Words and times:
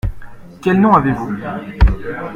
Quel 0.63 0.79
nom 0.79 0.95
avez-vous? 0.95 1.37